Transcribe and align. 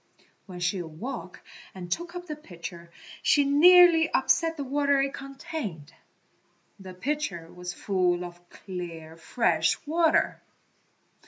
When 0.47 0.59
she 0.59 0.79
awoke 0.79 1.43
and 1.75 1.91
took 1.91 2.15
up 2.15 2.25
the 2.25 2.35
pitcher 2.35 2.89
she 3.21 3.43
nearly 3.45 4.09
upset 4.09 4.57
the 4.57 4.63
water 4.63 4.99
it 4.99 5.13
contained. 5.13 5.93
The 6.79 6.95
pitcher 6.95 7.53
was 7.53 7.71
full 7.73 8.25
of 8.25 8.49
clear, 8.49 9.15
fresh 9.15 9.77
water. 9.85 10.41